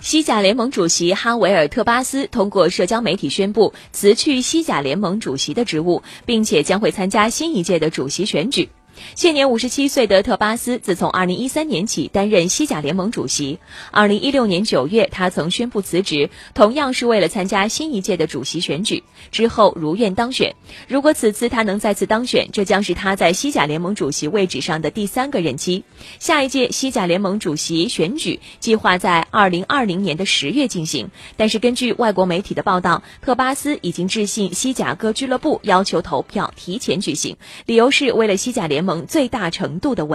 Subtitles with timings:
[0.00, 8.68] 西甲联盟主席哈维尔特巴斯通过社交媒体宣布辞去西甲联盟主席的职务，并且将会参加新一届的主席选举。
[9.14, 13.58] 现年五十七岁的特巴斯，自从二零一三年起担任西甲联盟主席。
[13.90, 19.02] 二零一六年九月，他曾宣布辞职，同样是为了参加新一届的主席选举。
[19.30, 20.54] 之后如愿当选。
[20.88, 25.84] 如果此次他能再次当选，这将是他在西甲联盟主席位置上的第三个任期。
[26.18, 37.36] 下一届西甲联盟主席选举计划在二零二零年的十月进行，但是根据外国媒体的报道，特巴斯已经致信西甲各俱乐部，要求投票提前举行，
[37.66, 40.08] 理由是为了西甲联盟最大程度的稳。